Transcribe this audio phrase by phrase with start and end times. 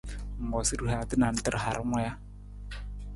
[0.39, 2.11] Ng moosa rihaata nantar harung ja?